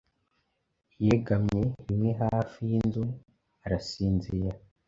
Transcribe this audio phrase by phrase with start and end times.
[1.05, 4.49] Yegamye rimwe hafi yinzuarasinzira